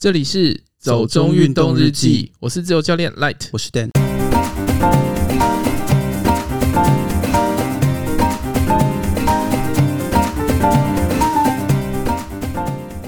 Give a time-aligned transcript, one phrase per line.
[0.00, 3.90] 这里是走中运动日记，我是自由教练 Light，我是 Dan。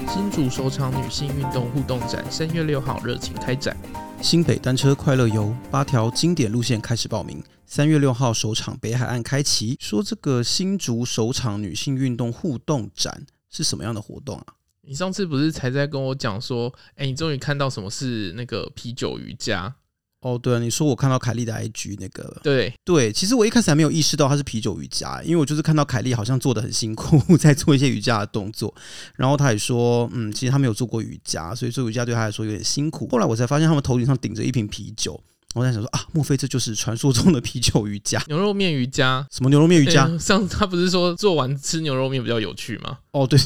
[0.07, 3.75] 新竹首场女性运动互动展，三月六号热情开展。
[4.21, 9.75] 新北单车快乐游八条经典路线开始报名，三月六号首场北海岸开启。
[9.79, 14.45] 说这个新竹首场女性运动互动展是什么样的活动啊？
[14.85, 19.73] 你上次不是才在跟我讲说，哎、欸，你终于看到什么是那个啤酒瑜伽？
[20.19, 28.73] 哦，对啊，你说我看到凯莉的 IG 那个，对对，其实我一开始还没有意识到它是啤酒瑜伽，因为我就是看到凯莉好像做的很辛苦， 在做一些瑜伽的动作，
[29.15, 33.07] 然后他也说，嗯，其实他没有做过瑜伽，所以做瑜伽对他来说有点辛苦。
[33.09, 35.21] 后来我才发现他们头顶上顶着一瓶啤酒。
[35.53, 39.25] 我在想说啊，莫非这就是传说中的啤酒瑜伽、牛肉面瑜伽？
[39.31, 40.07] 什么牛肉面瑜伽？
[40.07, 42.97] 欸、上次他不是说做完吃牛肉面比较有趣吗？
[43.11, 43.39] 哦，对，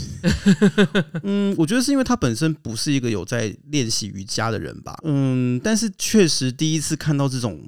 [1.24, 4.98] 嗯，我觉得是因为他本身不是一个有在练习瑜伽的人吧。
[5.04, 7.68] 嗯，但是确实第一次看到这种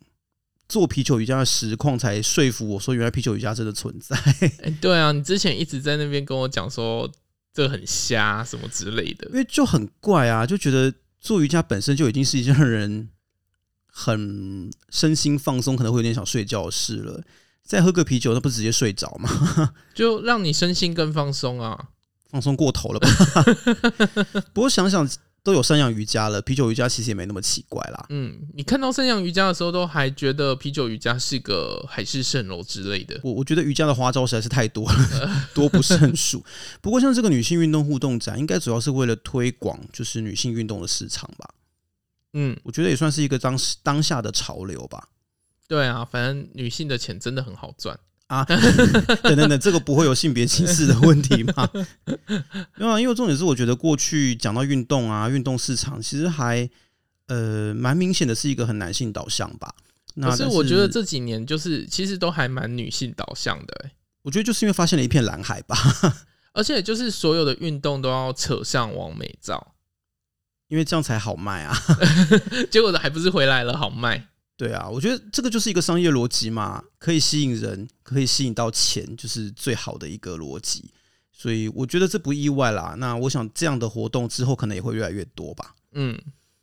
[0.69, 4.15] 做啤酒瑜伽的实况，才说服我说原来啤酒瑜伽真的存在。
[4.15, 7.11] 哎、欸，对啊，你之前一直在那边跟我讲说
[7.53, 13.09] 这很瞎什么之类的，因为就很怪啊，就觉得做瑜伽本身就已经是一件让人。
[13.91, 17.21] 很身心放松，可能会有点想睡觉的事了。
[17.63, 19.29] 再喝个啤酒，那不直接睡着吗？
[19.93, 21.89] 就让你身心更放松啊，
[22.31, 23.09] 放松过头了吧？
[24.53, 25.07] 不过想想
[25.43, 28.05] 都有山羊瑜伽了，啤酒瑜伽其实也没那么奇怪啦。
[28.09, 33.19] 嗯，你看到山羊瑜伽的时候，都还觉得啤酒瑜伽是个海市蜃楼之类的。
[33.23, 36.43] 我我觉得瑜伽的花招实在是太多了， 多不胜数。
[36.81, 41.47] 不过像这个女性运动互动展，应该主要是为了推广就是女性运动的市场吧。
[42.33, 45.09] 嗯，我觉得也算是一个当时当下的潮流吧。
[45.67, 48.43] 对啊，反正女性的钱真的很好赚啊！
[49.23, 51.69] 等等等，这个不会有性别歧视的问题吗？
[52.75, 56.69] 没有啊因为重点是，我觉得过去讲到运动啊，运动市场其实还
[57.27, 59.73] 呃蛮明显的是一个很男性导向吧。
[60.15, 63.91] 那可是我觉得这几年就是其实都还蛮女性导向的，欸。
[64.23, 65.77] 我觉得就是因为发现了一片蓝海吧，
[66.53, 69.75] 而且就是所有的运动都要扯上王美照。
[70.69, 71.75] 因为这样才好卖啊，
[72.71, 74.25] 结果还不是回来了好卖？
[74.55, 80.89] 对啊，我觉得这个就是一个商业逻辑嘛，可以吸引人，可以吸引到钱，就是最好的一个逻辑。
[81.31, 82.95] 所以我觉得这不意外啦。
[82.97, 85.75] 那我想这样的活动之后可能也会越来越多吧。
[85.93, 86.17] 嗯。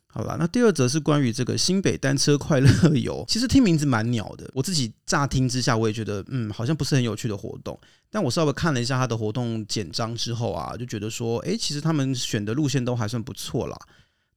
[0.09, 3.23] 好吧，那第二则是关于这个新北单车快乐游。
[3.29, 7.79] 其实听名字蛮鸟的，我自己乍听之下，我也觉得，嗯，好像不是很有趣的活动。
[8.09, 13.77] 但我稍微看了一下他的活动简章之后啊，就觉得说，哎，其实他们选的路线都还算不错啦。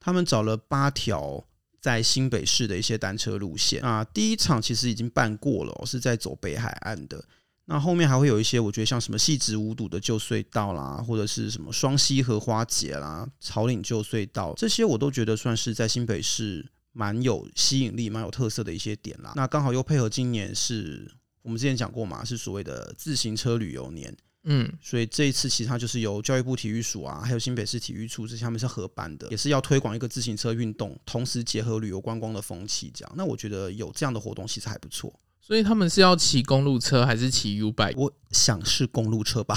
[0.01, 1.45] 他们找了八条
[1.81, 4.03] 在新北市的一些单车路线啊。
[4.03, 7.25] 第一场其实已经办过了，是在走北海岸的。
[7.67, 19.35] 那后面还会有一些，我觉得像什么细直无堵的旧隧道啦，或者是什么双溪荷花节啦、草岭旧隧道，这些我都觉得算是在新北市蛮有吸引力、蛮有特色的一些点啦。
[19.37, 21.09] 那刚好又配合今年是
[21.43, 24.13] 我们之前讲过嘛，是所谓的自行车旅游年，
[24.45, 33.13] 嗯，所以这一次其实它就是由教育部体育署啊，还有新北市体育处这些他们是合办的，也是要推广一个自行车运动，同时结合旅游观光的风气，这样。
[33.17, 35.13] 那我觉得有这样的活动其实还不错。
[35.43, 37.95] 所以他们是要骑公路车还是骑 U bike？
[37.97, 39.57] 我想是公路车吧，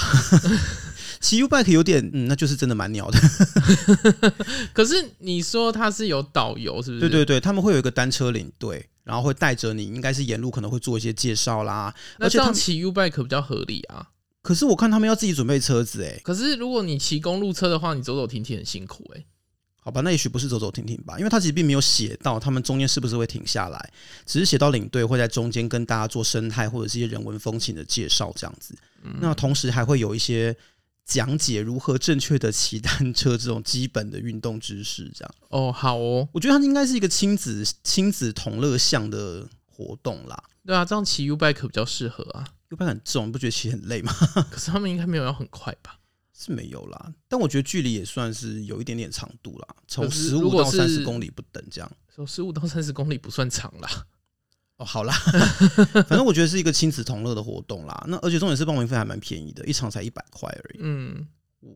[1.21, 3.19] 骑 U bike 有点，嗯，那就是真的蛮鸟的。
[4.73, 7.01] 可是你说他是有导游，是不是？
[7.01, 11.93] 对对对，他们会有一个单车领队，然后会带着你，应该是沿路可能会做一些介绍啦。
[12.17, 14.07] 那这样骑 U bike 比较合理啊。
[14.43, 16.21] 可是我看他们要自己准备车子，欸，哎。
[16.23, 19.25] 可是如果你骑公路车的话，你走走停停很辛苦，欸，哎。
[19.85, 23.93] 好吧，那也许不是走走停停吧，因为他其实并没有写到他们中间是不是会停下来，
[24.25, 28.73] 只是写到领队会在中间跟大家做生态或者是一些人文风情的介绍这样子。
[29.03, 30.55] 嗯、那同时还会有一些
[31.05, 35.35] 讲解如何正确的骑单车这种基本的运动知识这样。
[35.49, 40.41] 哦，好哦，我觉得它应该是一个亲子亲子同乐项的活动啦。
[40.65, 44.11] 对啊，这样骑 U bike 比较适合啊，U bike 很重，你不觉得骑很累吗？
[44.49, 45.99] 可是他们应该没有要很快吧？
[46.35, 51.91] 是没有啦，但我觉得距离也算是有一点点长度啦，从十五到三十公里不等这样。
[52.13, 53.89] 从十五到三十公里不算长啦。
[54.77, 55.13] 哦，好啦，
[55.93, 58.03] 反正我觉得是一个亲子同乐的活动啦。
[58.07, 60.79] 那而且重点是报名费还蛮便宜的，一场才一百块而已。
[60.81, 61.27] 嗯。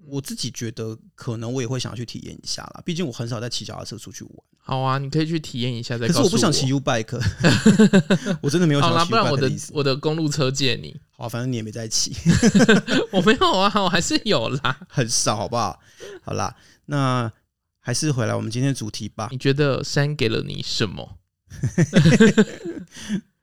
[0.06, 2.82] 我自己觉得，可能我也会想要去体验一下啦。
[2.86, 4.34] 毕竟我很少在骑脚踏车出去玩。
[4.58, 6.08] 好啊，你可以去体验一下再。
[6.08, 7.18] 可是我不想骑 U bike，
[8.44, 9.72] 我真的没有想骑 U bike 的意思。
[9.72, 11.00] 好啦，不然我的我的公路车借你。
[11.16, 12.14] 好，反正你也没在骑。
[13.12, 15.80] 我没有啊，我还是有啦，很少，好不好？
[16.22, 16.56] 好啦，
[16.88, 17.32] 那
[17.80, 19.30] 还是回来我们今天的主题吧。
[19.32, 21.18] 你觉得山给了你什么？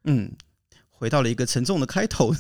[0.04, 0.30] 嗯，
[0.90, 2.34] 回到了一个沉重的开头，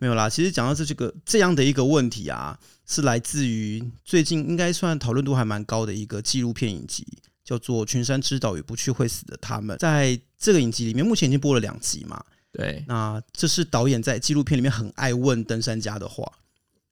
[0.00, 0.28] 没有啦。
[0.28, 2.56] 其实讲到这这个这样的一个问题啊，
[2.88, 7.06] 是来自于最近应该算讨论度还蛮高的一个纪录片影集，
[7.44, 9.76] 叫做《群山之岛也不去会死的他们》。
[9.78, 12.24] 在这个影集里面，目前已经播了两集嘛。
[12.50, 16.26] 对，那这是导演在纪录片里面很爱问登山家的话，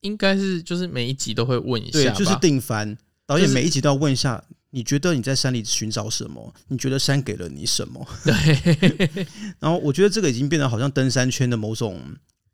[0.02, 2.96] 应该是就是每一集都会问一下，对，就是定番。
[3.25, 4.44] 导演每一集都要问一下。
[4.70, 6.52] 你觉得你在山里寻找什么？
[6.69, 8.06] 你觉得山给了你什么？
[8.22, 9.26] 对。
[9.58, 11.99] 然后我觉得这个已经变得好像登山圈的某种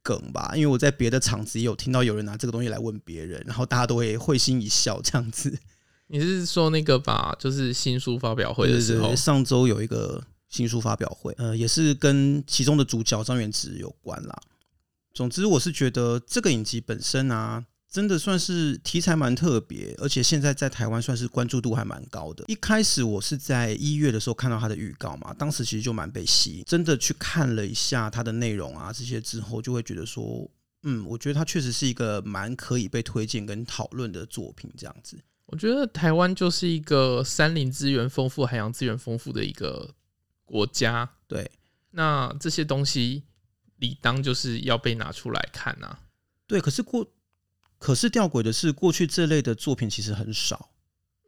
[0.02, 5.56] 梗吧，因为我在别的场子也有听到有人拿这个东西来问别人，然后大家都会会心一笑这样子。
[6.08, 7.34] 你是说那个吧？
[7.38, 14.38] 就是新书发表会的时候，上周有一个新书发表会，呃，也是跟其中的主角张元直有关啦。
[15.14, 17.64] 总之，我是觉得这个影集本身啊。
[17.92, 22.42] 真的算是题材蛮特别，而且现在在台湾算是关注度还蛮高的。
[22.48, 30.50] 一开始我是在一月的时候看到它的预告嘛，当时其实就蛮被吸引，真的去看了一下它的内容啊这些之后，就会觉得说，
[30.84, 34.72] 嗯，我觉得它确实是一个蛮可以被推荐跟讨论的作品。
[34.74, 39.94] 这样子，我觉得台湾就是一个山林资源丰富、海洋资源丰富的一个
[40.46, 41.06] 国家。
[41.28, 41.50] 对，
[41.90, 43.22] 那这些东西
[43.76, 46.00] 理当就是要被拿出来看啊。
[46.46, 47.06] 对，可是过。
[47.82, 50.70] 可是吊诡的是，过去这类的作品其实很少，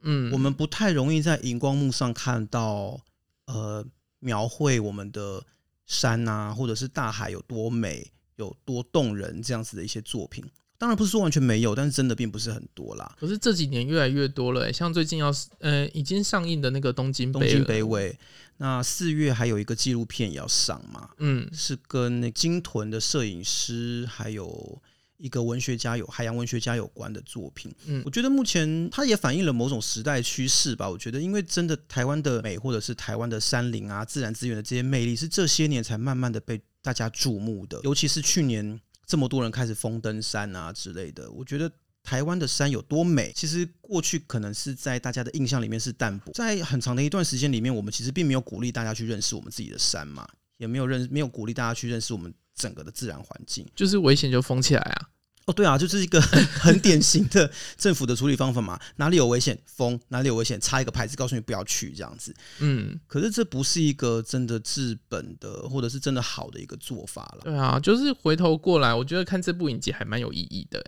[0.02, 3.00] 嗯，我们不太容易在荧光幕上看到，
[3.46, 3.84] 呃，
[4.20, 5.44] 描绘我们的
[5.84, 10.44] 山啊，或者是大海有多美、有多动人这样子的一些作品。
[10.78, 13.16] 当然不是说完全没有，但是真的并不是很多啦。
[13.18, 18.16] 可是这几年越来越多了，像最近要呃已经上映的那个东京东京北纬，
[18.58, 24.80] 那四月还有一个纪录片也要上嘛，嗯，是跟那鲸豚的摄影师还有。
[25.24, 30.86] 一个文学家有海洋文学家有关的作品，嗯，我觉得目前它也反映了某种时代趋势吧。
[30.86, 37.80] 我觉得，因为真的台湾的美，或者是台湾的山林啊、自然资源的这些魅力，是这些年才慢慢的被大家注目的。
[37.84, 41.72] 尤其是去年这么多人开始疯登山啊之类的，我觉得
[42.02, 46.32] 台湾的山有多美，其实过去可能是在大家的印象里面是淡薄。
[46.34, 50.28] 在很长的一段时间里面，我们其实并没有鼓励大家去认识我们自己的山嘛，
[50.58, 52.30] 也没有认没有鼓励大家去认识我们。
[52.56, 55.08] 整个的自然环境，就是危险就封起来啊！
[55.46, 58.80] 哦，对啊，就是一个很 很典型的政府的处理方法嘛。
[58.96, 62.34] 哪里有危险封，哪里有危险插一个牌子告诉你不要去这样子。
[62.60, 67.42] 嗯，可是这不是一个真的治本的，或者是真的好的一个做法了。
[67.44, 70.84] 对啊，就是回头过来，我觉得看这部影集还蛮有意义的。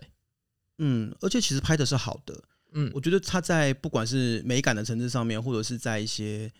[0.79, 2.43] 嗯，而且其实拍的是好的。
[2.73, 6.51] 嗯，我觉得他在不管是美感的层次上面，或者是在一些。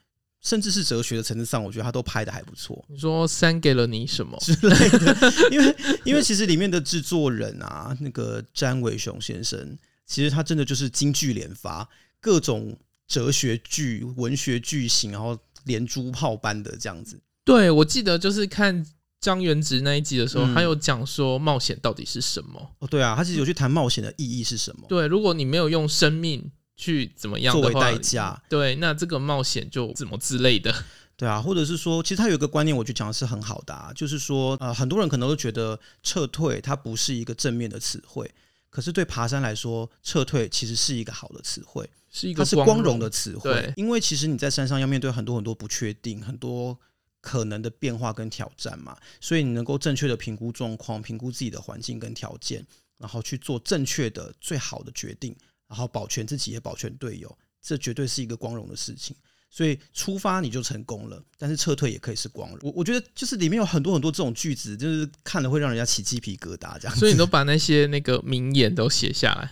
[0.47, 2.81] 甚至是哲学的层次上，我觉得他都拍的还不错。
[2.87, 5.33] 你说三给了你什么 之类的？
[5.51, 11.85] 因为因为其实里面的制作人啊，那个詹伟雄先生，其实他真的就是京剧连发，
[12.21, 12.77] 各种
[13.09, 17.19] 哲学剧、文学剧型，然后连珠炮般的这样子。
[17.43, 18.85] 对，我记得就是看
[19.19, 22.71] 张元直那一集的时候，他有讲说冒险到底是什么？
[22.79, 24.85] 哦，对啊，他其实有去谈冒险的意义是什么？
[24.87, 26.49] 对，如果你没有用生命。
[26.77, 28.41] 去怎么样作为代价？
[28.47, 30.73] 对，那这个冒险就怎么之类的，
[31.17, 38.31] 对啊，或者是说，其实他有一个观念，我觉得讲的是很好的啊，就是说，呃，很多人可能都觉得撤退它不是一个正面的词汇，
[38.69, 46.77] 可是对爬山来说，撤退其实是一个好的词汇，是一个它是光荣的词汇，因为其实你在山上要面对很多很多不确定，很多
[47.21, 52.63] 可能的变化跟挑战嘛，所以你能够正确的评估状况，评估自己的环境跟条件，
[52.99, 55.35] 然后去做正确的最好的决定。
[55.67, 59.15] 然后保全自己也保全队友，这绝对是一个光荣的事情。
[59.49, 62.59] 所以出发你就成功了，但是撤退也可以是光荣。
[62.61, 66.95] 我我觉得就是里面有很多很多这种句子，就是看了会让人家起鸡皮疙瘩这样。
[66.97, 69.49] 所以你都把那些那个名言都写下来。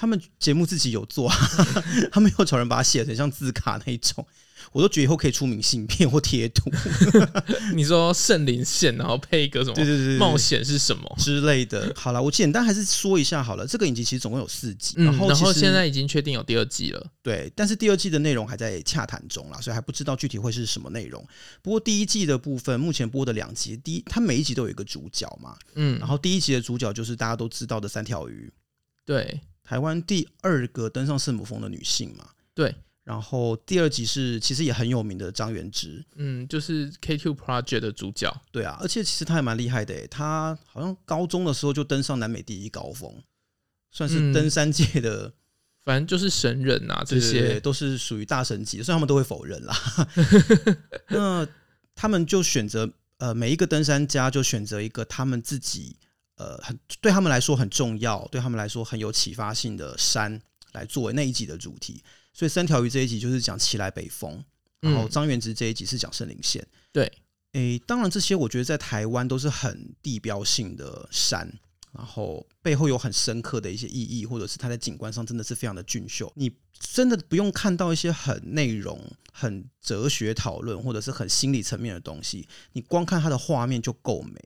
[0.00, 1.30] 他们节目自己有做，
[2.10, 4.26] 他们有找人把它写成像字卡那一种。
[4.72, 6.70] 我都觉得以后可以出明信片或贴图。
[7.74, 9.74] 你说圣灵线，然后配一个什么？
[9.74, 11.92] 对对对，冒险是什么之类的。
[11.96, 13.66] 好了，我简单还是说一下好了。
[13.66, 17.06] 这个影集其实总共有四集，然后然后现在已经确定有第二季了。
[17.22, 21.22] 对，但是第二季的内容还在洽谈中啦，所以还不知道具体会是什么内容。
[21.60, 25.56] 不过第一季的部分，目前播的两集，第一，它每一集都有一个主角嘛。
[25.74, 28.52] 嗯，然后第一集的主角就是大家都知道的三条鱼。
[29.06, 32.30] 对，台湾第二个登上圣母峰的女性嘛。
[32.52, 32.74] 对。
[33.04, 43.14] 然后第二集是其实也很有名的张元芝，嗯，就是 KQ Project 的主角，对啊，而且其实他还蛮厉害的诶，他好像高中的时候就登上南美第一高峰，
[43.92, 45.32] 算是登山界的，嗯、
[45.84, 49.74] 反正就是神人呐、啊，这些都是属于大神级，虽然他们都会否认啦。
[51.08, 51.46] 那
[51.94, 55.96] 他们就选择呃，每一个登山家就选择一个他们自己
[56.40, 60.40] 呃很对他们来说很重要，对他们来说很有启发性的山
[60.72, 62.02] 来作为那一集的主题。
[62.32, 64.42] 所以三条鱼这一集就是讲奇来北风，
[64.80, 66.66] 然后张元直这一集是讲圣林线。
[66.92, 67.12] 对，
[67.52, 71.52] 诶，当然这些我觉得在台湾都是很地标性的山。
[71.92, 76.32] 然后背后有很深刻的一些意义，或者是它在景观上真的是非常的俊秀。
[76.36, 78.96] 你真的不用看到一些很内容、
[79.32, 84.40] 很哲学讨论，或者是很心理层面的东西，你光看它的画面就够美。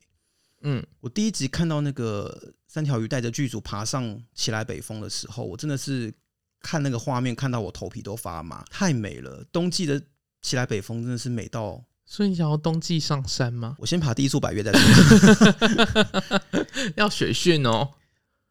[0.65, 6.13] 嗯，我第一集看到那个三条鱼带着剧组爬上奇来北峰的时候，我真的是
[6.61, 9.45] 看那个画面看到我头皮都发麻，太美了。
[9.53, 10.03] 冬季的
[10.43, 11.85] 奇来北峰真的是美到。
[12.07, 13.77] 所以你想要冬季上山吗？
[13.79, 15.55] 我先爬第一座百岳再说。
[16.97, 17.91] 要雪训哦。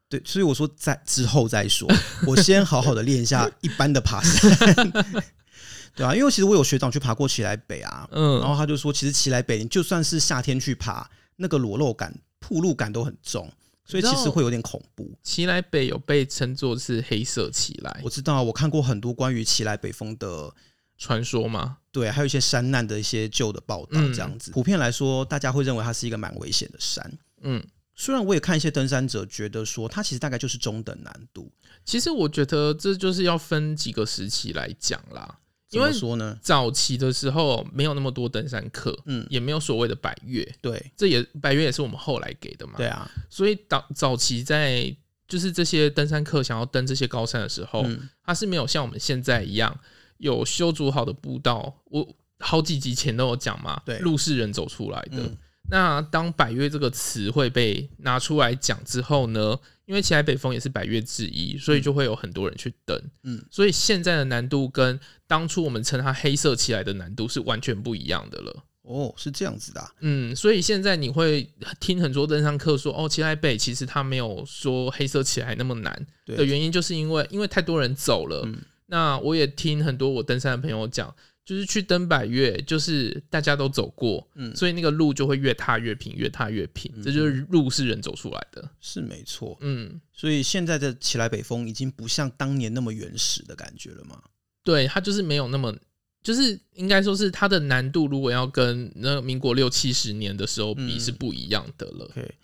[0.10, 1.88] 对，所以我说在之后再说。
[2.27, 4.91] 我先好好的练一下一般的爬山。
[5.96, 11.08] 对啊，因为其实我有学长去爬过奇来北啊，嗯，然后他就说，其实奇来北你就算是夏天去爬，
[11.44, 13.52] 那个裸露感、铺露感都很重，
[13.86, 15.12] 所以其实会有点恐怖。
[15.22, 20.52] 奇莱北有被称作是黑色奇莱，我知道，我看过很多关于奇莱北风的。
[20.96, 21.80] 传说嘛？
[21.92, 24.52] 对，还有一些山难的一些旧的报道，这样子。
[24.52, 27.18] 嗯、普遍来说，大家会认为它是一个蛮危险的山。
[27.42, 27.62] 嗯，
[27.96, 31.52] 虽然我也看一些登山者觉得说，它其实大概就是中等难度。
[31.84, 35.40] 其实我觉得这就是要分几个时期来讲啦。
[35.74, 36.38] 怎么说呢？
[36.42, 40.44] 早期的时候没有那么多登山客，嗯，也没有所谓的百越。
[40.62, 42.74] 对，这也百越也是我们后来给的嘛。
[42.77, 44.96] 对啊，所以早早期在
[45.27, 49.77] 就是这些登山客想要登这些高山的时候，嗯、它是没有像我们现在一样。
[50.18, 52.08] 有修筑好的步道，我
[52.39, 53.82] 好几集前都有讲嘛。
[53.84, 55.18] 对，路是人走出来的。
[55.18, 55.38] 嗯、
[55.70, 63.00] 那当百越这个词汇被拿出来讲之后呢，因为奇来北峰也是百岳之一，所以就会有很多人去登。
[63.24, 68.63] 嗯，所以现在的难度跟当初我们称它黑色起来的难度是完全不一样的了。
[68.84, 69.92] 哦，是这样子的、啊。
[70.02, 71.50] 嗯，所以现在你会
[71.80, 78.44] 听很多登山客说，哦，奇来北其实它没有说黑色起来那么难的原因，就是因为因为太多人走了。
[78.46, 81.12] 嗯那我也听很多我登山的朋友讲，
[81.46, 94.22] 就是去登百越，就是大家都走过，嗯，所以那个路就会越踏越平，越踏越平，这就是路是人走出来的，是没错，嗯，所以现在的起来北风已经不像当年那么原始的感觉了吗？
[94.64, 95.76] 对，它就是没有那么，
[96.24, 102.10] 就是应该说是它的难度，如果要跟那民国六七十年的时候比，是不一样的了。
[102.16, 102.36] 对，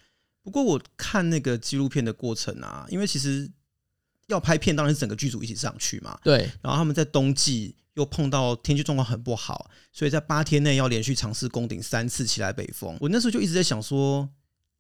[0.44, 3.50] 不过我看那个纪录片的过程啊，因为其实。
[4.28, 6.16] 要拍片，当然是整个剧组一起上去嘛。
[6.24, 6.48] 对。
[6.62, 12.98] 然后他们在冬季又碰到天气状况很不好，所以在八天内要连续尝试攻顶三次起来北风。
[13.02, 14.28] 我那时候就一直在想说，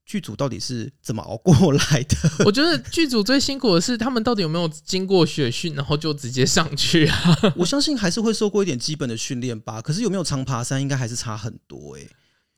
[0.05, 2.45] 剧组到底是怎么熬过来的？
[2.45, 7.37] 我觉得剧组最辛苦的是他们到底有没有经过雪训，然后就直接上去啊？
[7.57, 9.81] 我相信还是会受过一点基本的训练吧。
[9.81, 12.09] 可是有没有常爬山，应该还是差很多哎、欸。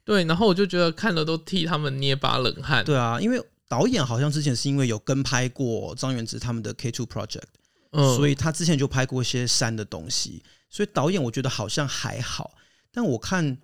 [0.06, 2.86] 对，然后我就觉得看了都替他们捏把冷汗。
[2.86, 3.42] 对啊，因为。
[3.72, 7.44] 导演好像之前是因为有跟拍过张元直他们的 K Two Project，
[7.92, 12.52] 嗯，所以他之前就拍过一些山的东西，所以导演我觉得好像还好，
[12.92, 13.58] 但我看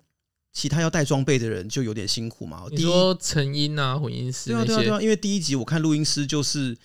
[0.52, 2.64] 其他要带装备的人就有点辛苦嘛。
[2.70, 6.76] 你说成音啊，混音师对啊对啊对啊，因为第一集我看录音师就是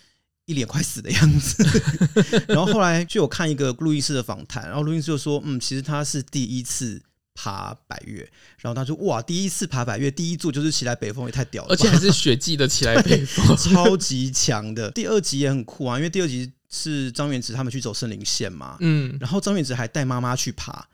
[0.46, 1.64] 一脸快死的样子，
[2.48, 7.02] 然后后来就有看一个录音师的访谈，然后录音师就说，嗯，其实他是第一次。
[7.36, 14.92] 爬百岳，然后他说：“哇，第一次爬百岳，第一座就是起来北峰，也太屌了，而且还是雪季的起来北峰， 超级强的。
[14.92, 20.88] 第二集也很酷啊，因为第二集是张元直他们去走圣林线嘛，嗯，然后张元直还带妈妈去爬，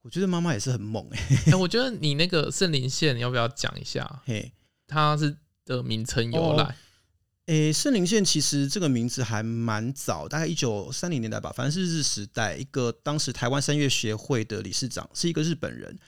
[0.00, 1.18] 我觉得妈妈也是很猛哎、
[1.52, 1.54] 欸。
[1.54, 4.22] 我觉得你那个圣林线你要不要讲一下？
[4.24, 4.50] 嘿，
[4.86, 5.36] 它是
[5.66, 6.74] 的名称由来。”
[7.46, 12.56] 诶，圣林线其实这个名字还蛮早，大概一九三零年代吧，反正是日治时代。
[12.56, 15.98] 一个当时台湾山岳协会的理事长是一个日本人，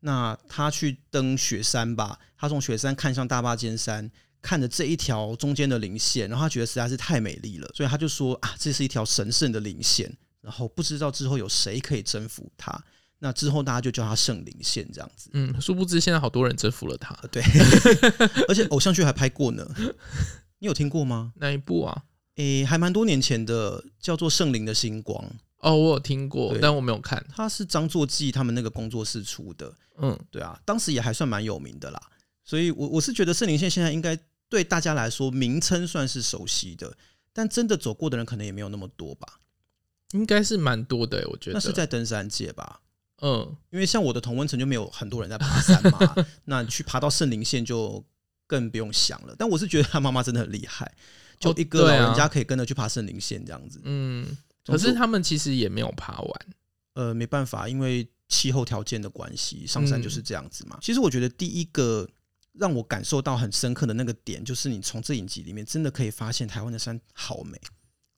[0.00, 4.08] 那他去登雪山吧，他从雪山看向大霸尖山，
[4.42, 12.84] 看着这一条中间的零线，然后他觉得实在是太美丽了，所以他就说啊，这是一条神圣的零线，然后不知道之后有谁可以征服它，
[13.20, 15.30] 那之后大家就叫它圣灵线这样子。
[15.32, 17.42] 嗯，殊不知现在好多人征服了它，对，
[18.48, 19.66] 而且偶像剧还拍过呢。
[20.58, 21.32] 你有听过吗？
[21.36, 22.04] 哪一部啊？
[22.36, 25.24] 诶、欸，还蛮多年前的，叫做《圣灵的星光》。
[25.58, 27.24] 哦，我有听过，但我没有看。
[27.30, 29.72] 它是张作骥他们那个工作室出的。
[29.98, 32.02] 嗯，对啊，当时也还算蛮有名的啦。
[32.42, 34.18] 所以我，我我是觉得圣灵线现在应该
[34.52, 36.94] 对大家来说名称算是熟悉的，
[37.32, 39.40] 但真的走过的人可能也没有那么多吧。
[40.12, 41.54] 应该是蛮多的，我觉得。
[41.54, 42.82] 那是在登山界吧？
[43.22, 46.14] 嗯，因为像我的同温层就没有很多人在爬山嘛。
[46.44, 48.04] 那去爬到圣灵线就。
[48.44, 50.94] 更不用想了，但我是觉得他妈妈真的很厉害，
[51.38, 53.80] 就一个老人家可以跟着去爬圣灵线这样子。
[53.84, 56.46] 嗯，可是他们其实也没有爬完，
[56.92, 60.76] 呃，没办法，因为气候条件的关系，上山就是这样子嘛。
[60.82, 62.06] 其实我觉得第一个
[62.52, 67.60] 让我感受到很深刻的那个点，就是你从这影集里面真的可以发现台湾的山好美，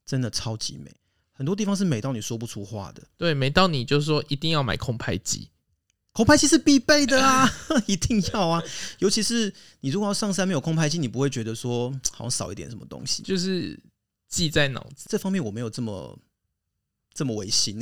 [0.05, 0.91] 真的超级美，
[1.31, 3.03] 很多地方是美到你说不出话的。
[3.17, 5.49] 对，美到你就是说一定要买空拍机。
[6.11, 7.45] 空拍机是必备的啊，
[7.87, 8.63] 一定要啊！
[8.99, 13.77] 尤其是你如果要上山没有空拍机，你不会觉得说好像少一点什么东西，就是
[14.29, 15.07] 记在脑子。
[15.09, 16.17] 这方面我没有这么
[17.15, 17.79] 这么违心，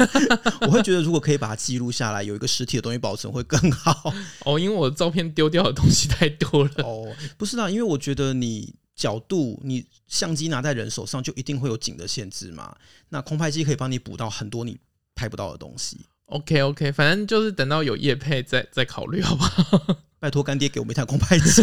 [0.60, 4.12] 我会觉得如果可以把它记录下来，有一个实体的东西保存会更好。
[4.44, 6.70] 哦，因为我的照片丢掉的东西太多了。
[6.84, 12.76] 哦，不是啦，因为我觉得你角度，你相机拿在人手上就一定会有景的限制嘛。
[13.08, 14.76] 那空拍机可以帮你补到很多你
[15.14, 16.04] 拍不到的东西。
[16.26, 19.96] OK OK，反正就是等到有叶配再再考虑，好不好？
[20.18, 21.62] 拜托干爹给我们一台空拍机，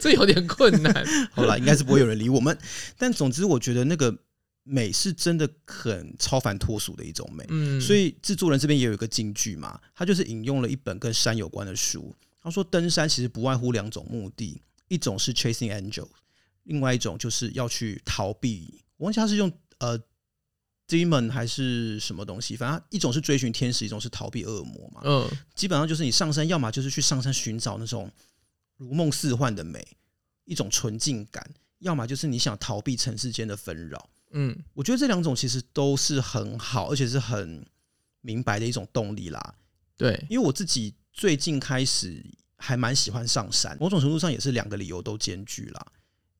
[0.00, 1.04] 这有点困难。
[1.32, 2.56] 好啦，应该是不会有人理我们。
[2.96, 4.16] 但总之，我觉得那个
[4.68, 7.44] 美是真的很超凡脱俗的一种美。
[7.48, 12.14] 嗯，所以制作人这边也有一个金句嘛，他就是引用了一本跟山有关的书。
[12.42, 16.08] 他说，登山其实不外乎两种目的，一种是 chasing angel，
[16.64, 18.82] 另外一种就是要去逃避。
[18.96, 19.98] 我忘记他是用呃。
[20.90, 22.56] Demon 还是什么东西？
[22.56, 25.02] 反正一种是追寻天使，一种是逃避恶魔嘛。
[25.04, 28.10] 嗯，基本上就是你上山，要么就是去上山寻找那种
[28.78, 29.86] 如梦似幻的美，
[30.46, 31.44] 一种纯净感；
[31.80, 34.08] 要么就是你想逃避尘世间的纷扰。
[34.30, 37.66] 嗯，我觉得这两种其实都是很好，而且是很
[38.20, 39.54] 明白的一种动力啦。
[39.96, 42.24] 对，因为我自己最近开始
[42.56, 45.86] 还蛮喜欢上山，某种程度上也是两个理由都兼具啦。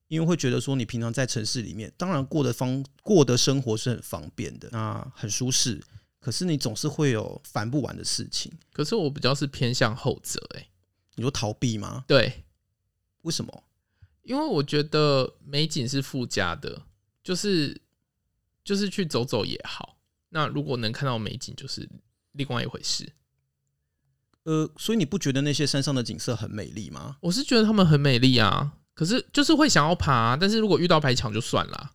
[0.09, 5.83] 因为会觉得说，你平常在城市里面，当然过的方过的生活是很方便的，那很舒适。
[6.19, 8.51] 可是你总是会有烦不完的事情。
[8.73, 10.69] 可是我比较是偏向后者，欸，哎，
[11.17, 12.05] 你说逃避吗？
[12.09, 12.45] 对，
[13.23, 13.65] 为什么？
[14.23, 16.83] 因为我觉得美景是附加的，
[17.29, 17.79] 就是
[18.65, 19.99] 就是去走走也好。
[20.31, 21.87] 那如果能看到美景，就是
[22.33, 23.07] 另外一回事。
[24.45, 27.19] 呃，所以你不觉得那些山上的景色很美丽吗？
[27.21, 28.73] 我是觉得他们很美丽啊。
[28.95, 31.91] 可是就是会想要爬，啊，但是如果遇到白墙就算了。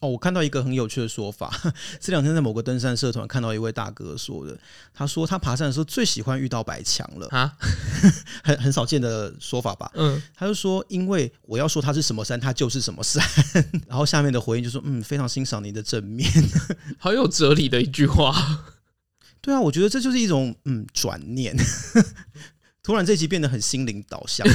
[0.00, 1.52] 哦，我看到一个很有趣的说法，
[1.98, 4.56] 这两天在某个登山社团看到一位大哥说的，
[4.94, 7.52] 他说他爬山的时候最喜欢遇到白墙了啊，
[8.44, 9.90] 很很少见的说法吧？
[9.94, 13.24] 嗯，他就说，因为我要说它是什么山，它就是什么山。
[13.88, 16.30] 然后下面的回应就说，嗯，非常欣赏你的正面，
[16.98, 18.64] 好有哲理的一句话。
[19.40, 21.56] 对啊，我觉得这就是一种嗯转念，
[22.84, 24.46] 突然这集变得很心灵导向。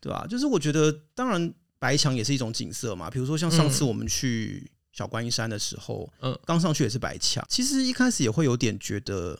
[0.00, 0.26] 对吧？
[0.28, 3.10] 就是我觉得，当然白墙也是一种景色嘛。
[3.10, 7.44] 比如说像上次我们去小观音山的时候，嗯，刚上去也是白墙。
[7.46, 9.38] 其实一开始也会有点觉得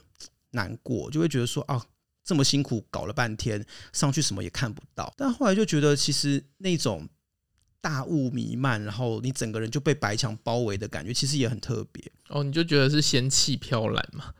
[0.51, 1.83] 难过，就会觉得说啊，
[2.23, 5.11] 这么辛苦搞了半天，上去什么也看不到。
[5.17, 7.09] 但后来就觉得，其实那种
[7.81, 12.11] 大雾弥漫，然后你整个人就被白墙包围的感觉，其实也很特别。
[12.29, 14.35] 哦，你就觉得是仙气飘然嘛？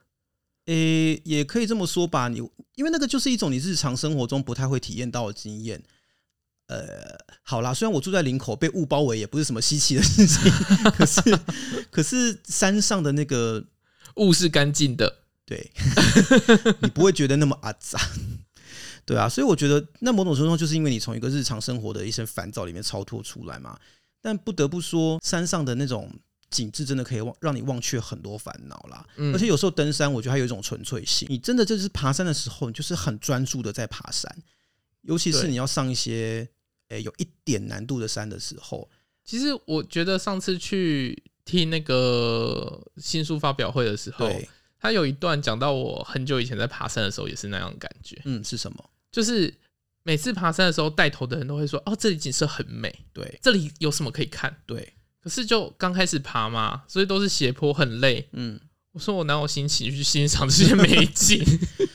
[0.65, 2.27] 诶，也可以这么说吧。
[2.27, 2.37] 你
[2.75, 5.81] 因为那个就是一种你日常生活中不太会体验到的经验。
[6.67, 10.51] 呃，好啦，虽然我住在林口，被雾包围也不是什么稀奇的事情，
[10.97, 11.39] 可是，
[11.91, 13.63] 可是山上的那个
[14.15, 15.71] 雾是干净的，对，
[16.81, 17.99] 你不会觉得那么阿杂，
[19.05, 23.79] 对啊，所以我觉得那某种程度上就是因为你从一个日常生活的一些烦躁里面超脱出来嘛。
[24.19, 26.11] 但不得不说，山上的那种
[26.49, 29.05] 景致真的可以忘让你忘却很多烦恼啦。
[29.17, 34.35] 嗯，而且有时候登山，我觉得还有一种纯粹性，你真的就是爬山的时候，你就是很专注的在爬山，
[35.05, 36.47] 尤其是你要上一些。
[36.89, 38.87] 诶，有一点难度的山的时候，
[39.23, 44.31] 其实我觉得上次去听那个新书发表会的时候，
[44.79, 48.21] 他有一段讲到我很久以前在爬山的时候也是那样的感觉。
[48.25, 48.89] 嗯，是什么？
[49.11, 49.51] 就是
[50.03, 54.55] 每次爬山的时候，带头的人都会说：“哦，这里景色很美。”对，这里有什么可以看？
[54.67, 54.93] 对。
[55.19, 58.29] 可是就刚开始爬嘛，所以都是斜坡，很累。
[58.33, 58.59] 嗯，
[58.91, 61.43] 我说我哪有心情去欣赏这些美景？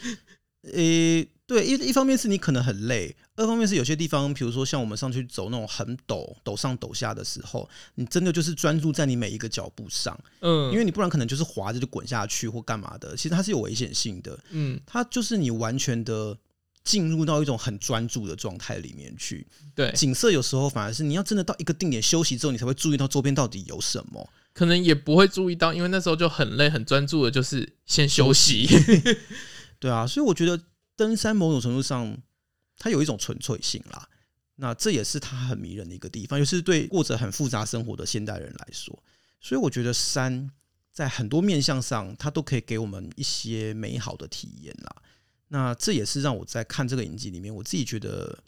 [0.74, 1.28] 诶。
[1.50, 16.38] 对，一一方面是你可能很累，二方面是有些地方，比如说像我们上去走那种很陡、陡上陡下的时候，你真的就是专注在你每一个脚步上，嗯，因为你不然可能就是滑着就滚下去或干嘛的，其实它是有危险性的，嗯，它就是你完全的
[16.84, 28.68] 进入到一种很专注的状态里面去，对，景色有时候反而是你要真的到一个定点休息之后，你才会注意到周边到底有什么，可能也不会注意到，因为那时候就很累、很专注的，就是先休息，
[29.80, 30.60] 对啊，所以我觉得。
[31.00, 32.14] 登山某种程度上，
[32.76, 34.06] 它有一种纯粹性啦。
[34.56, 39.02] 那这也是它很迷人的一个地方，尤其是对过着很复杂生活的现代人来说。
[39.40, 40.50] 所以我觉得山
[40.92, 44.96] 在很多面向上，它都可以给我们一些美好的体验啦。
[45.48, 48.38] 那这也是让我在看这个影集里面，我自己觉得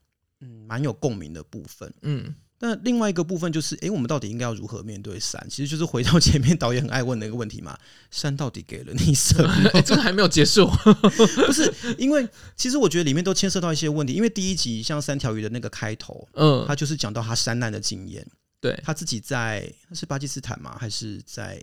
[0.40, 1.90] 嗯蛮有共鸣的部分。
[2.02, 2.34] 嗯。
[2.64, 5.44] 那另外一个部分就是，哎，我们到底应该要如何面对山？
[5.50, 7.76] 其实就是回到前面导演很爱问的一个问题嘛：
[8.12, 9.52] 山到底给了你什么？
[9.74, 10.70] 哎，这个还没有结束，
[11.44, 11.74] 不是？
[11.98, 12.24] 因为
[12.56, 14.12] 其实我觉得里面都牵涉到一些问题。
[14.12, 18.24] 因为第一集像三条鱼的那个开头，嗯，他就是讲到他山难的经验，
[18.60, 20.76] 对，他自己在是巴基斯坦吗？
[20.78, 21.60] 还是在？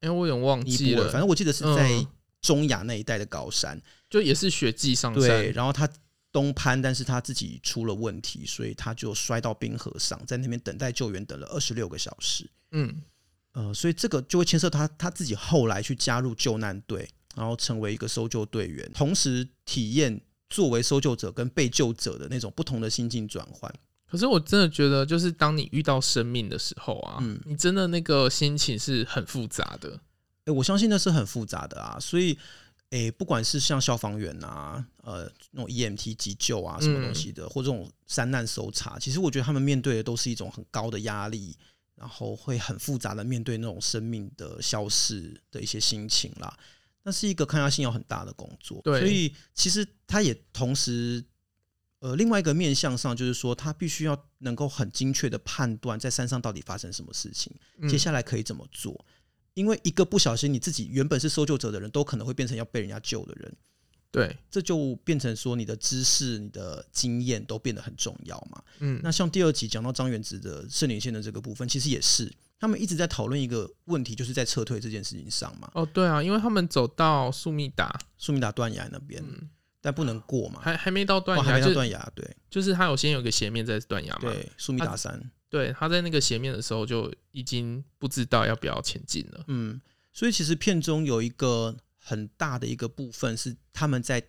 [0.00, 2.04] 哎，我有点忘记了，反正我记得是在
[2.42, 5.22] 中亚那一带的高山，就也是雪季上山。
[5.22, 5.88] 对，然后他
[6.32, 12.48] 东攀，但是他自己出了问题，所以他就摔到冰河上，在那边等待救援，等了二十六个小时。
[12.72, 13.02] 嗯，
[13.52, 23.72] 呃，所以这个就会牵涉他他自己后来去加入救难队，然后成为一个搜救队员，同时体验作为搜救者跟被救者的那种不同的心境转换。
[24.08, 29.90] 可是我真的觉得，就是当你遇到生命的时候啊，嗯，你真的那个心情是很复杂的。
[29.90, 31.96] 哎、欸，我相信那是很复杂的啊。
[32.00, 32.36] 所以，
[32.90, 41.56] 哎、欸，不管是像消防员啊，呃，那种 EMT 急救啊，什么东西的，嗯、或这种山难搜查，其实我觉得他们面对的都是一种很高的压力，
[41.94, 46.58] 然后会很复杂的面对那种生命的消逝的一些心情啦。
[47.02, 48.80] 那是一个抗压性要很大的工作。
[48.82, 51.24] 对，所以其实他也同时。
[52.02, 57.54] 呃，另外一个面向上，就是说，他必须要能够很精确的判断在山上到底发生什么事情，
[57.90, 59.04] 接下来可以怎么做。
[59.54, 63.56] 因为一个不小心，你自己原本是搜救者的人都可能会变成要被人家救的人。
[64.10, 68.62] 对，这就变成说，你的知识、你的经验都变得很重要嘛。
[68.80, 75.70] 嗯，那像第二集讲到张元直的圣棱线的这个部分，其实也是他们一直在讨论一个问题，就是在撤退这件事情上嘛。
[75.74, 79.22] 哦，对啊，因为他们走到苏密达，苏密达断崖那边。
[79.22, 79.48] 嗯
[79.82, 89.80] 但不能过嘛，还还没到断崖，哦、还没到断崖，对，就是他有先有个斜面在断崖嘛，对，苏密达山，对，他在那个斜面的时候就已经不知道要不要前进了，嗯，
[90.12, 94.22] 所以其实片中有一个很大的一个部分是他们在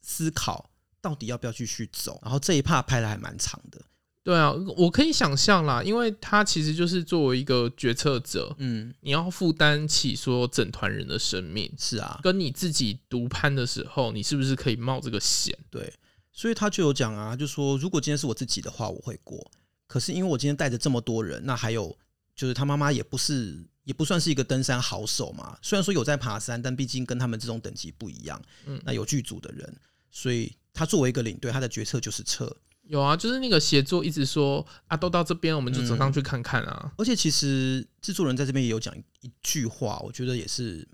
[0.00, 3.82] 思考到底要不要继续走，然后这一 part 拍的还蛮长的。
[4.22, 15.58] 对啊，我可以想象啦，因为他其实就是作为一个决策者，嗯，你要负担起说整团人的生命，是啊，跟你自己独攀的时候，你是不是可以冒这个险？
[15.70, 15.92] 对，
[16.30, 19.50] 所以他就有讲啊，就说如果今天是我自己的话，我会过。
[19.90, 21.98] 可是因为我今天带着这么多人，那还有
[22.36, 25.58] 就是他妈妈也不是，也不算是一个登山好手嘛。
[25.60, 29.76] 虽然说有在爬山，但毕竟跟他们这种等级不一样，嗯，那有剧组的人，
[30.12, 32.56] 所以他作为一个领队，他的决策就是撤。
[32.84, 36.80] 有啊，就是那个协作一直说啊，都到这边，我们就走上去看看啊。
[36.84, 40.86] 嗯、而且其实制作人在这边也有讲一句话，我觉得也是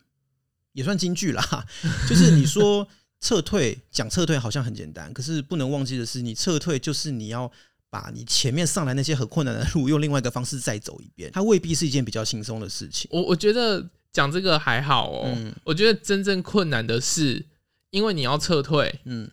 [0.73, 1.67] 也算金句啦。
[2.09, 2.89] 就是你说
[3.21, 7.51] 撤退，讲撤退好像很简单，可是不能忘记的是，你撤退就是你要
[7.91, 13.09] 把你前面上来那些很困难的路，用另外一个方式再走一遍，它未必是一件比较轻松的事情。
[13.13, 17.47] 我我觉得讲这个还好哦，嗯、我觉得真正困难的是，
[17.91, 19.31] 因为你要撤退，嗯。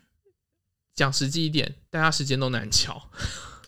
[0.95, 3.09] 讲实际一点，大家时间都难瞧。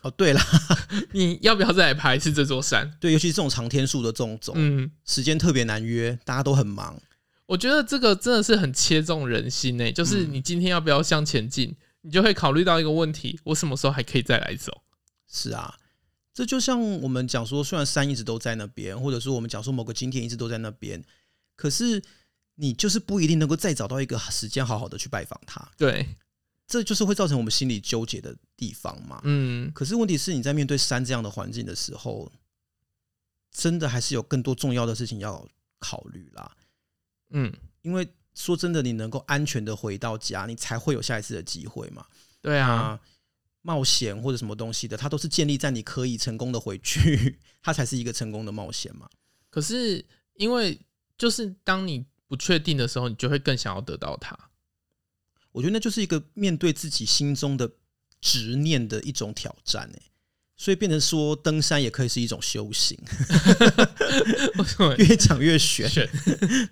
[0.02, 0.40] 哦，对了，
[1.10, 2.88] 你要不要再来拍一次这座山？
[3.00, 6.96] 对，尤其是这种长天数的这种走，嗯，时间特别难约，大家都很忙。
[7.46, 14.82] 我觉得这个真的是很切中人心诶，就是你今天要不要向前进，嗯、你就会考虑到一个问题：我什么时候还可以再来走？
[15.26, 15.76] 是啊，
[16.32, 21.04] 这就像我们讲说，虽然山一直都在那边，或者说我们讲说某个景点一直都在那边，
[21.56, 22.00] 可是
[22.54, 25.68] 你就是不一定能够再找到一个时间好好的去拜访它。
[25.76, 26.06] 对。
[26.68, 29.20] 这就是会造成我们心里纠结的地方嘛。
[29.22, 32.32] 嗯，可是问题是你在面对山这样的环境的时候，
[33.52, 35.46] 真的还是有更多重要的事情要
[35.78, 36.56] 考虑啦。
[37.30, 42.06] 嗯，因为说真的，你能够安全的回到家，你才会有下一次的机会嘛。
[42.40, 43.00] 对啊，
[43.62, 49.08] 冒险或者什么东西的，它都是建立在你可以成功的回去， 它才是一个成功的冒险嘛。
[49.50, 50.78] 可是因为
[51.18, 54.38] 就是当你不确定的时候，你就会更想要得到它。
[55.52, 57.70] 我觉得那就是一个面对自己心中的
[58.20, 60.02] 执念的一种挑战，哎，
[60.54, 62.98] 所以变成说登山也可以是一种修行，
[64.98, 65.90] 越讲越玄，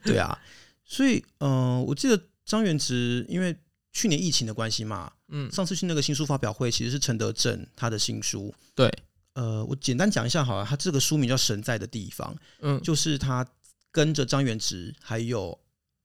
[0.04, 0.38] 对啊，
[0.84, 3.56] 所以嗯、呃，我记得张元直因为
[3.92, 8.92] 去年疫情的关系嘛，嗯，上次去那个新书发表会其实是陈德正他的新书，对，
[9.34, 13.46] 呃，我简单讲一下好了，他这个书名叫《神在的地方》，嗯，就是他
[13.90, 15.58] 跟着张元直还有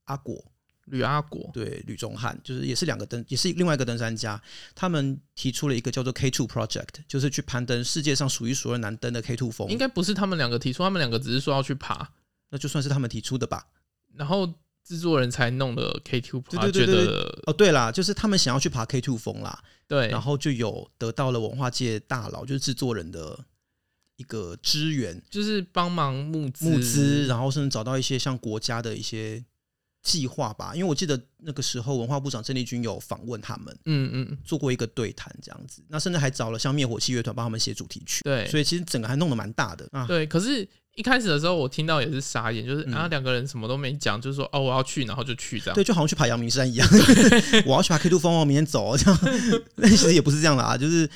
[0.05, 0.43] 阿果。
[0.85, 4.41] 吕阿果对吕宗翰，就是也是两个登，也是另外一个登山家。
[4.73, 9.69] 他们提出了一个叫做 K Two Project，就是去攀登世界上数一数二难登的 K Two 峰。
[9.69, 12.11] 应该不是他们两个提出，他们两个只是说要去爬，
[12.49, 13.67] 那就算是他们提出的吧。
[14.15, 14.51] 然后
[14.89, 17.05] 制作人才弄的 K Two 对对对。
[17.45, 19.63] 哦，对啦，就是他们想要去爬 K Two 峰啦。
[19.87, 20.07] 对。
[20.07, 23.39] 然后就有得到了文化界大佬，就是制作人的
[24.15, 29.45] 一个支援，就是帮忙募资募资，然后甚至找到一些像国家的一些。
[30.01, 40.07] 计划吧，因为我记得那个时候文化部长郑丽君有访问他们，嗯嗯，做过一个对谈这样子，那甚至还找了像灭火器乐团帮他们写主题曲，对，所以其实整个还弄得蛮大的啊。
[40.07, 40.65] 对，可是
[40.99, 46.85] 一开始的时候我听到也是傻眼，就是啊两个人什么都没讲，就是说哦我要去，然后就去这样，对，就好像去爬阳明山一样，
[47.65, 49.19] 我要去爬 K Two 峰，我明天走这样，
[49.81, 51.09] 但其实也不是这样的啊，就是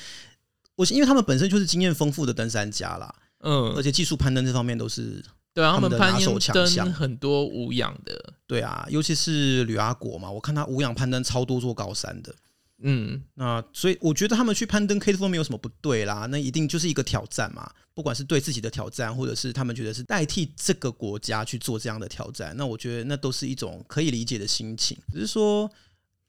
[0.76, 12.34] 我因为他们本身就是经验丰富的登山家啦，嗯，而且技术攀登这方面都是对啊，他们的攀手强项很多无氧的，对啊，尤其是吕阿国嘛，我看他无氧攀登超多座高山的。
[12.82, 24.98] 嗯，那所以我觉得他们去攀登 K2 没有什么不对啦，那一定就是一个挑战嘛，不管是对自己的挑战，或者是他们觉得是代替这个国家去做这样的挑战，那我觉得那都是一种可以理解的心情。
[25.12, 25.70] 只是说，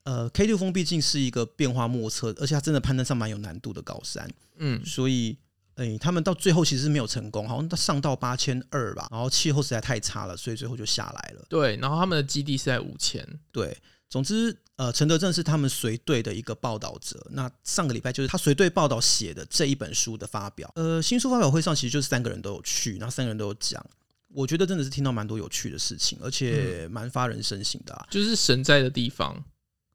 [0.04, 5.36] 呃，K2 峰毕竟是一个变化莫测，而且它真的攀登上蛮有难度的高山，嗯，所以，
[5.74, 11.44] 哎、欸，他们到最后其实是没有成功，好像上到八千二吧，然后气候实在太差了，所以最后就下来了。
[11.48, 13.76] 对，然后他们的基地是在五千，对。
[14.08, 17.26] 总之，呃，陈德正是他们随队的一个报道者。
[17.30, 20.70] 那上个礼拜就是他随队报道写的这一本书的发表。
[20.76, 23.84] 呃，新书发表会上其实就是三个人都有去，然后三个人都有讲。
[24.28, 28.06] 我觉得真的是听到蛮多有趣的事情，而且蛮发人深省的啊。
[28.10, 29.42] 就是神在的地方。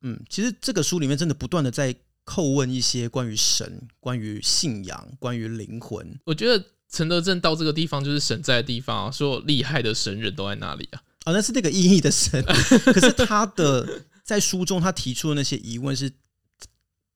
[0.02, 1.96] 嗯，其实这个书里面真的不断的在
[2.26, 6.20] 叩问一些关于神、关于信仰、关于灵魂。
[6.26, 11.02] 我觉得陈德正到这个地方就是神在的地方啊，所有厉害的神人都在那里啊。
[11.24, 12.44] 啊，那是那个意义的神，
[12.94, 16.10] 可是他的在书中他提出的那些疑问是，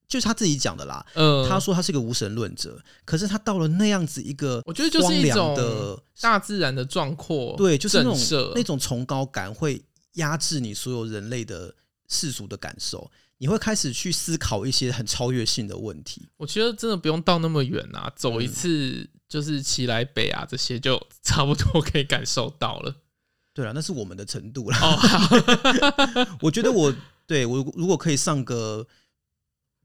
[0.07, 1.03] 就是他自己讲的啦。
[1.15, 9.81] 嗯，他说他是个无神论者，可是他到了那样子一个，我觉得就是一种的大自然的壮阔，对，就是那种那种崇高感会
[10.13, 11.73] 压制你所有人类的
[12.07, 16.27] 世俗的感受，你会开始去思考一些很超越性的问题。
[16.37, 22.95] 我觉得真的不用到那么远啊，走一次就是奇来北啊，这些就差不多可以感受到了。
[23.55, 24.77] 对啊，那是我们的程度了。
[24.77, 26.93] Oh, 我觉得我
[27.25, 28.85] 对我如果可以上个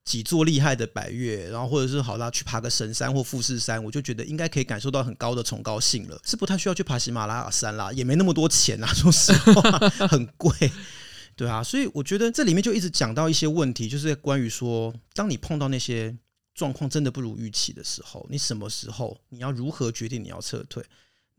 [0.05, 6.21] 几座厉害的百岳，然后或者是好啦，去爬个神山或富士山，我就觉得应该可以感受到很高的崇高性了。
[6.25, 9.63] 是不太需要去爬喜马拉雅山啦，也没那么多钱啊， 说实话
[10.09, 10.53] 很贵。
[11.37, 16.19] 对啊，所以我觉得这里面就一直讲到一些问题，就是关于说，当你碰到那些
[16.57, 20.85] 状况真的不如预期的时候，你什么时候你要如何决定你要撤退？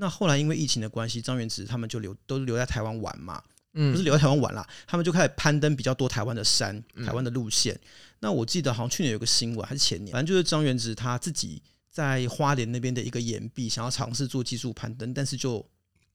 [0.02, 3.40] 那后来因为疫情的关系，张元直他们就留都留在台湾玩嘛，
[3.74, 7.80] 嗯，不是留在台湾玩啦，他们就开始攀登比较多台湾的山，台湾的路线。
[8.20, 11.62] 那我记得好像去年有个新闻还是前年，反正就是张元直他自己
[11.92, 15.64] 在花莲那边的一个岩壁，想要尝试做技术攀登，但是就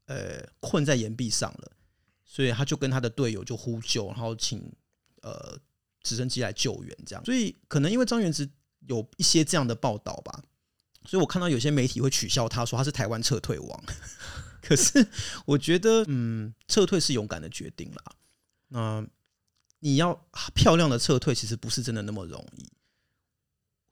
[0.07, 1.71] 呃困在岩壁上了，
[2.25, 4.61] 所以他就跟他的队友就呼救，然后请
[5.23, 5.57] 呃
[6.03, 7.25] 直升机来救援，这样。
[7.25, 8.51] 所以可能因为张元直
[8.89, 10.43] 有一些这样的报道吧。
[11.07, 13.85] 所以我看到有些媒体会取笑他，说他是台湾撤退王。
[14.61, 15.07] 可是
[15.45, 18.03] 我觉得，嗯，撤退是勇敢的决定啦。
[18.69, 19.07] 那
[19.79, 22.67] 你要漂亮的撤退，其实不是真的那么容易。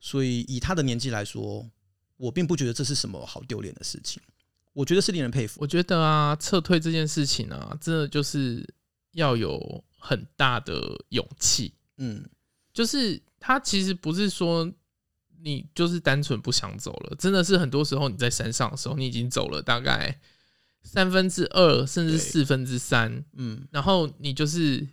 [0.01, 1.65] 所以以他的年纪来说，
[2.17, 4.21] 我并不觉得这是什么好丢脸的事情。
[4.73, 5.59] 我觉得是令人佩服。
[5.61, 8.67] 我觉得啊，撤退这件事情啊，真的就是
[9.13, 11.73] 要有很大的勇气。
[11.97, 12.29] 嗯，
[12.73, 14.69] 就是他其实不是说。
[15.45, 20.19] 你就是单纯不想走了，真的是很多时候你在山上的时候，你已经走了大概
[20.81, 24.87] 三分之二甚至四分之三，嗯，然后你就是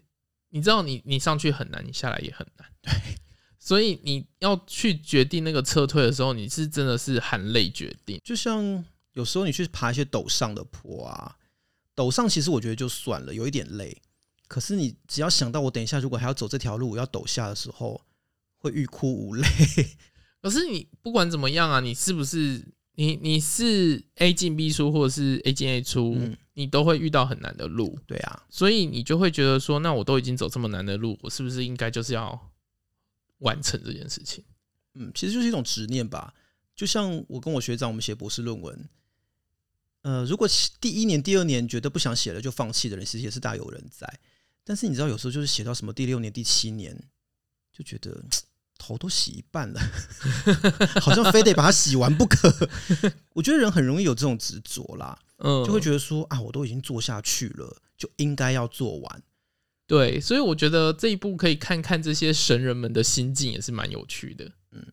[0.51, 2.93] 你知道你你上去很难，你下来也很难，对，
[3.59, 8.21] 所以你要去决定那个撤退的时候，你是真的是含泪决定。
[8.23, 8.85] 就像
[9.15, 11.37] 有时候你去爬一些陡上的坡啊，
[11.97, 14.03] 陡上其实我觉得就算了，有一点累，
[14.49, 18.03] 可是你只要想到我等一下如果还要走这条路，我要陡下的时候，
[18.59, 19.47] 会欲哭无泪。
[20.43, 22.61] 可是你不管怎么样啊，你是不是
[22.97, 27.97] 你你是 A 进 B 出，或者是 A 进 A 出，嗯，你都会遇到很难的路。
[28.09, 32.53] 对啊，所以你就会觉得说，那我都已经走这么难的路，我是不是应该就是要
[33.39, 34.43] 完成这件事情？
[34.95, 36.35] 嗯，其实就是一种执念吧。
[36.75, 38.89] 就像我跟我学长，我们写博士论文，
[40.03, 40.49] 呃，如果
[40.81, 44.21] 第一年、第二年觉得不想写了就放弃的人，其实也是大有人在。
[44.65, 47.01] 但是你知道，有时候就是写到什么第六年、第七年，
[47.73, 48.21] 就觉得。
[48.83, 49.81] 头都洗一半了，
[51.01, 52.53] 好像非得把它洗完不可。
[53.33, 59.23] 我觉得人很容易有这种执着啦，嗯，就会觉得说啊，我都已经做下去了，就应该要做完。
[59.87, 64.51] 对，所以我觉得这一部可以看看这些神人们的心境，也是蛮有趣的。
[64.73, 64.85] 嗯，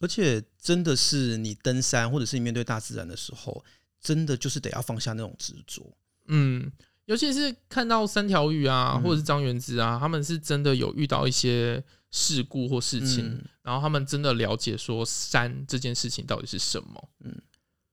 [0.00, 3.62] 而且真的是你登山或者是你面对大自然的时候，
[4.00, 5.94] 真的就是得要放下那种执着。
[6.28, 6.72] 嗯，
[7.04, 11.84] 尤其是看到三条鱼啊，或者是张元之啊，他们是真的有遇到一些。
[12.16, 17.08] 事故或事情，嗯，然后他们真的了解说山这件事情到底是什么？
[17.24, 17.42] 嗯，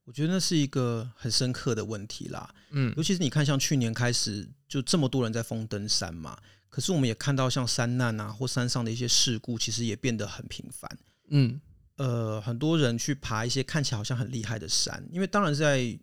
[0.04, 2.54] 我觉得那是一个很深刻的问题啦。
[2.70, 6.38] 嗯，尤其是你看，像去年开始就这么多人在封登山嘛，
[6.70, 11.00] 可是我们也看到像山难啊或山上的一些事故，其实也变得很频繁。
[11.30, 11.60] 嗯，
[11.96, 15.98] 呃，很多人去爬一些看起来好像很厉害的山，因为当然在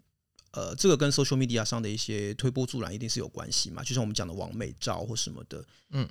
[0.50, 5.64] 呃这个跟 social media 上的一些推波助澜一定是有关系嘛，就像我们讲的网美照或什么的。
[5.90, 6.09] 嗯。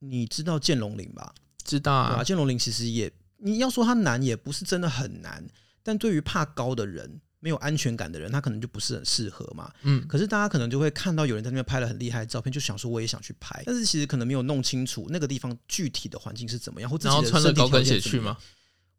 [0.00, 1.32] 你知道剑龙岭吧？
[1.64, 5.46] 知道啊，剑龙岭其实也，你要说它难，也不是真的很难。
[5.82, 9.72] 但对于怕高的人，没有安全感的人，他可能就不是很适合嘛。
[9.82, 18.36] 嗯，可是大家可能就会看到有人在那边拍了很厉害的照片，就想说我也想去拍，但是其实可能没有弄清楚那个地方具体的环境是怎么样，或自己的穿了高跟鞋去吗？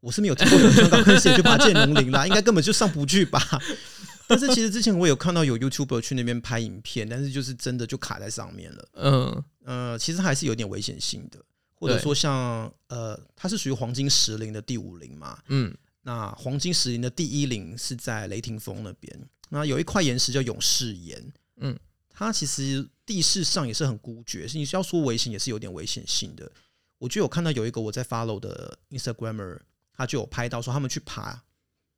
[0.01, 3.41] 我是没有听过有人穿高跟鞋去爬剑龙林啦， 应该根本就上不去吧。
[4.27, 8.87] 但是其实之前我有看到有 YouTuber 去那边拍影片，但是就是真的就卡在上面了。
[8.93, 11.37] 嗯呃，其实还是有点危险性的，
[11.75, 15.37] 或者说像呃，它是属于黄金石林的第五林嘛。
[15.49, 21.33] 嗯，那黄金石林的第一林是在雷霆峰那边，那有一块岩石叫勇士岩。
[21.57, 21.77] 嗯，
[22.09, 26.49] 它其实地势上也是很孤绝，你是要说危险也是有点危险性的。
[26.97, 29.59] 我就有看到有一个我在 follow 的 Instagrammer，
[30.01, 31.43] 他就有拍到说他们去爬。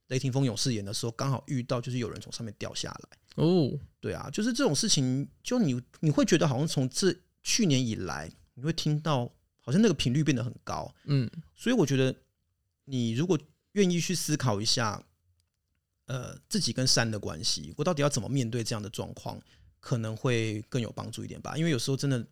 [0.07, 3.17] 雷霆峰勇士岩的时候，刚好遇到就是有人从上面掉下来。
[3.35, 10.93] 哦，对啊，就是这种事情，就你你会觉得好像从这去年以来，你会听到好像那个频率变得很高。
[11.05, 12.13] 嗯，所以我觉得
[12.83, 13.39] 你如果
[13.71, 15.01] 愿意去思考一下，
[16.05, 19.41] 呃，自己跟山的关系，我到底要怎么面对这样的状况，
[19.79, 21.57] 可能会更有帮助一点吧。
[21.57, 22.27] 因为有时候真的。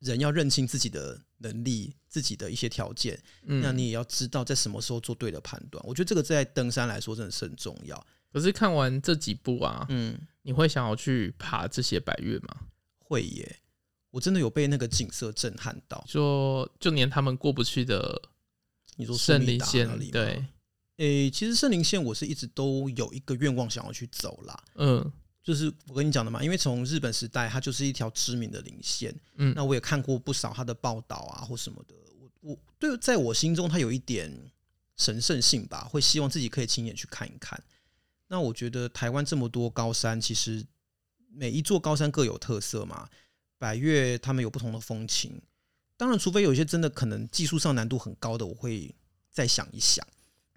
[0.00, 5.82] 人要认清自己的能力，自己的一些条件，嗯，那你也要知道在什么时候做对的判断。
[5.86, 8.06] 我觉得这个在登山来说真的是很重要。
[8.32, 12.56] 可是看完这几部啊，嗯，你会想要去爬这些百岳吗？
[12.98, 13.60] 会耶，
[14.10, 18.20] 我真的有被那个景色震撼到，说就连他们过不去的，
[18.96, 20.44] 你说圣林线，对，
[20.98, 25.12] 诶、欸，其实圣林线我是一直都有一个愿望想要去走啦，嗯。
[25.48, 29.18] 就是我跟你讲的嘛，因为从日本时代，它就是一条知名的棱线。
[29.36, 31.94] 嗯，那我也看过不少它的报道啊，或什么的。
[32.20, 34.30] 我我对，在我心中，它有一点
[34.98, 37.58] 神圣性吧，会希望自己可以亲眼去看一看。
[38.26, 40.62] 那我觉得台湾这么多高山，其实
[41.32, 43.08] 每一座高山各有特色嘛。
[43.56, 45.40] 百越他们有不同的风情，
[45.96, 48.94] 当然，除非有一些真的可能技术上难度很高的，我会
[49.30, 50.06] 再想一想。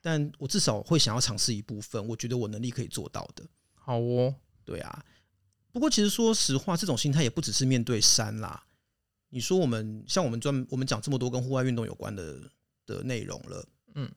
[0.01, 3.45] 但我至少会想要尝试一部分，我觉得我能力可以做到的。
[3.73, 4.35] 好哦。
[4.63, 5.05] 对啊，
[5.71, 8.65] 不过其实说实话，这种心态也不只是面对山啦。
[9.29, 12.37] 你说我们像我们专我们讲这么多跟户外运动有关的
[12.85, 14.11] 的内容了，嗯，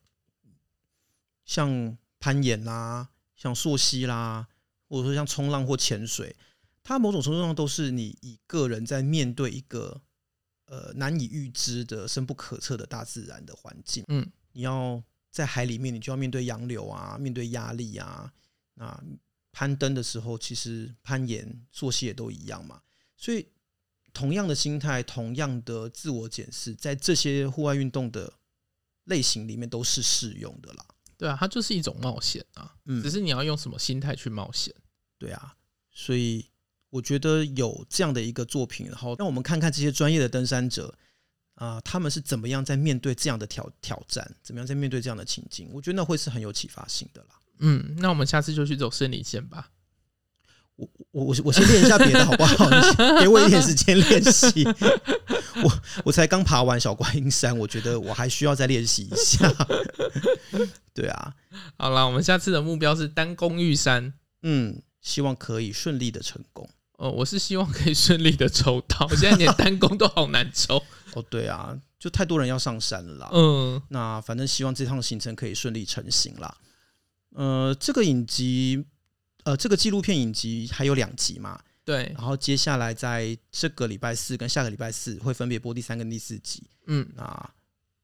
[1.45, 4.49] 像攀岩啦，像溯溪啦，
[4.89, 6.35] 或者说像冲浪或潜水，
[6.83, 10.03] 它某种程度上都是你以个人在面对一个
[10.67, 18.33] 呃难以预知的深不可测的大自然的环境，嗯，你要在海里面，你就要面对洋流啊，面对压力啊，
[18.75, 19.05] 那。
[19.55, 22.83] 攀登的时候，其实攀岩、溯溪也都一样嘛。
[23.17, 23.47] 所以，
[24.13, 28.33] 同样的心态、同样的自我检视，在这些户外运动的
[29.05, 30.85] 类型里面都是适用的啦。
[31.17, 32.75] 对啊，它就是一种冒险啊。
[32.87, 34.75] 嗯，只是你要用什么心态去冒险。
[35.17, 35.57] 对啊，
[35.93, 36.45] 所以
[36.91, 40.93] 我觉得有这样的一个作品，然后让我们看看这些专业的登山者
[41.55, 45.71] 啊、呃，他们是怎么样在面对这样的挑挑战，怎么样在面对这样的情境。
[45.73, 47.41] 我觉得那会是很有启发性的啦。
[47.59, 49.71] 嗯，那我们下次就去走生理线吧。
[50.77, 52.69] 我我我我先练一下别的好不好？
[52.69, 52.77] 你
[53.23, 54.65] 给我一点时间练习。
[55.63, 59.49] 我我才刚爬完小观音山，我觉得我还需要再练习一下。
[60.93, 61.35] 对啊，
[61.79, 64.15] 好了，我们下次的目标是单攻玉山。
[64.43, 66.69] 嗯，希望可以顺利的成功。
[66.97, 69.07] 哦，我是希望可以顺利的抽到。
[69.11, 70.83] 我现在连单攻都好难抽。
[71.15, 73.31] 哦，对啊，就太多人要上山了啦。
[73.33, 76.53] 嗯，那反正希望这趟行程可以顺利成行啦。
[77.35, 78.85] 呃，这个影集，
[79.45, 81.61] 呃，这个纪录片影集还有两集嘛？
[81.85, 82.13] 对。
[82.17, 86.63] 然后接下来在这个礼拜四跟下个礼拜四会分别播第三跟第四集。
[86.87, 87.51] 嗯，那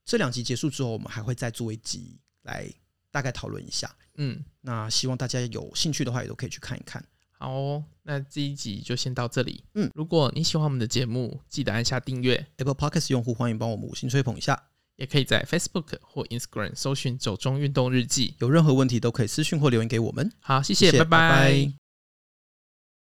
[0.04, 2.68] 这两集结束之后，我们还会再做一集来
[3.10, 3.90] 大概讨论一下。
[4.16, 7.02] 嗯，那希望大家有兴趣的话，也都可以去看一看。
[7.30, 9.64] 好哦，那这一集就先到这里。
[9.74, 12.46] 嗯，如果你喜欢我们的节目，记得按下订阅。
[12.56, 14.69] Apple Podcast 用户欢迎帮我们五星吹捧一下。
[15.00, 20.30] 也可以在 Facebook 或 Instagram 搜寻“走中运动日记”，有任何问题都可以私讯或留言给我们。
[20.40, 21.18] 好，谢谢，谢谢拜拜。
[21.18, 21.79] 拜拜。